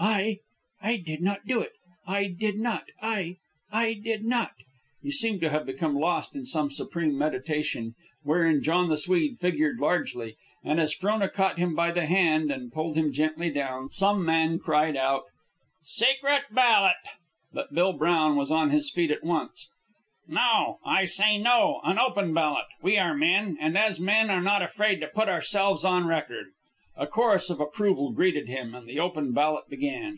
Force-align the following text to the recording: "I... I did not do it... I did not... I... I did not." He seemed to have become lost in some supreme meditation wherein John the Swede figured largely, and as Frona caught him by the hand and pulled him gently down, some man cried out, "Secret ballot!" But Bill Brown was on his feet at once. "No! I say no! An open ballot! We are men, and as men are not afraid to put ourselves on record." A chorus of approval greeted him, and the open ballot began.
"I... 0.00 0.38
I 0.80 0.96
did 0.98 1.22
not 1.22 1.44
do 1.44 1.60
it... 1.60 1.72
I 2.06 2.26
did 2.28 2.60
not... 2.60 2.84
I... 3.02 3.38
I 3.72 3.94
did 3.94 4.24
not." 4.24 4.52
He 5.02 5.10
seemed 5.10 5.40
to 5.40 5.50
have 5.50 5.66
become 5.66 5.96
lost 5.96 6.36
in 6.36 6.44
some 6.44 6.70
supreme 6.70 7.18
meditation 7.18 7.94
wherein 8.22 8.62
John 8.62 8.88
the 8.88 8.96
Swede 8.96 9.40
figured 9.40 9.80
largely, 9.80 10.36
and 10.62 10.78
as 10.78 10.94
Frona 10.94 11.28
caught 11.28 11.58
him 11.58 11.74
by 11.74 11.90
the 11.90 12.06
hand 12.06 12.52
and 12.52 12.72
pulled 12.72 12.94
him 12.96 13.12
gently 13.12 13.50
down, 13.50 13.90
some 13.90 14.24
man 14.24 14.60
cried 14.60 14.96
out, 14.96 15.24
"Secret 15.84 16.42
ballot!" 16.52 16.96
But 17.52 17.74
Bill 17.74 17.92
Brown 17.92 18.36
was 18.36 18.52
on 18.52 18.70
his 18.70 18.90
feet 18.90 19.10
at 19.10 19.24
once. 19.24 19.68
"No! 20.28 20.78
I 20.86 21.06
say 21.06 21.38
no! 21.38 21.80
An 21.82 21.98
open 21.98 22.32
ballot! 22.32 22.66
We 22.82 22.98
are 22.98 23.16
men, 23.16 23.56
and 23.60 23.76
as 23.76 23.98
men 23.98 24.30
are 24.30 24.42
not 24.42 24.62
afraid 24.62 25.00
to 25.00 25.08
put 25.08 25.28
ourselves 25.28 25.84
on 25.84 26.06
record." 26.06 26.46
A 27.00 27.06
chorus 27.06 27.48
of 27.48 27.60
approval 27.60 28.10
greeted 28.10 28.48
him, 28.48 28.74
and 28.74 28.88
the 28.88 28.98
open 28.98 29.30
ballot 29.32 29.68
began. 29.68 30.16